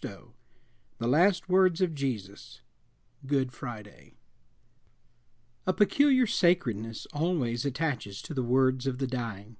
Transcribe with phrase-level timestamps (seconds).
[0.00, 0.32] XXVII
[0.98, 2.60] THE LAST WORDS OF JESUS
[3.26, 4.14] Good Friday
[5.66, 9.56] A peculiar sacredness always attaches to the words of the dying.